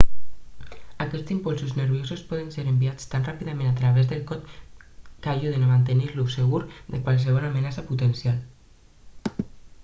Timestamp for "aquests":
1.03-1.33